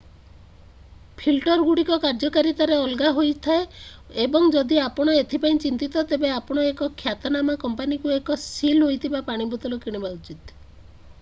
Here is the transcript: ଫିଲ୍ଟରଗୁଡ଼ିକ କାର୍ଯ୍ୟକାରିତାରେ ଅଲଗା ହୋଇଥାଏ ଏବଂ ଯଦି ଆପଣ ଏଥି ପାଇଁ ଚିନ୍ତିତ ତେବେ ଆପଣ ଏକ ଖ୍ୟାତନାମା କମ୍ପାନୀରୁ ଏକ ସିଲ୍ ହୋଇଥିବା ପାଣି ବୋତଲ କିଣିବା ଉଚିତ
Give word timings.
ଫିଲ୍ଟରଗୁଡ଼ିକ 1.17 1.97
କାର୍ଯ୍ୟକାରିତାରେ 2.05 2.77
ଅଲଗା 2.85 3.11
ହୋଇଥାଏ 3.17 3.67
ଏବଂ 4.23 4.47
ଯଦି 4.55 4.79
ଆପଣ 4.85 5.15
ଏଥି 5.25 5.39
ପାଇଁ 5.43 5.59
ଚିନ୍ତିତ 5.65 6.03
ତେବେ 6.13 6.31
ଆପଣ 6.39 6.63
ଏକ 6.71 6.87
ଖ୍ୟାତନାମା 7.03 7.57
କମ୍ପାନୀରୁ 7.65 8.15
ଏକ 8.17 8.39
ସିଲ୍ 8.47 8.85
ହୋଇଥିବା 8.87 9.21
ପାଣି 9.29 9.47
ବୋତଲ 9.53 9.79
କିଣିବା 9.85 10.13
ଉଚିତ 10.17 10.57